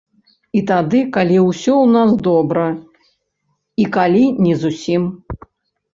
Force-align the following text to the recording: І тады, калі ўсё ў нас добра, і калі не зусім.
І 0.59 0.61
тады, 0.71 1.01
калі 1.17 1.37
ўсё 1.49 1.75
ў 1.75 1.85
нас 1.97 2.11
добра, 2.29 2.65
і 3.85 3.87
калі 3.99 4.25
не 4.47 4.55
зусім. 4.63 5.03